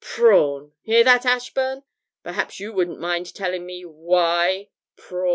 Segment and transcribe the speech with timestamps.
[0.03, 1.83] "Prawn"; hear that, Ashburn?
[2.23, 5.29] Perhaps you wouldn't mind telling me why "Prawn"?'